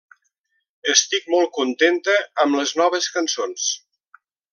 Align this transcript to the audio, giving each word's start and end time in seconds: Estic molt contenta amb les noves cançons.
Estic 0.93 1.27
molt 1.33 1.51
contenta 1.57 2.15
amb 2.45 2.59
les 2.61 2.73
noves 2.83 3.11
cançons. 3.19 3.69